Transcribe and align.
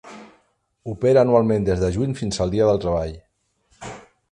Opera 0.93 1.23
anualment 1.25 1.67
des 1.67 1.83
de 1.85 1.91
juny 1.99 2.17
fins 2.21 2.43
al 2.47 2.55
Dia 2.55 2.71
del 2.73 2.83
Treball. 2.87 3.15